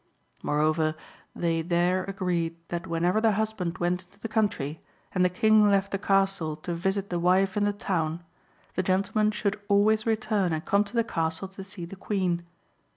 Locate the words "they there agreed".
1.35-2.55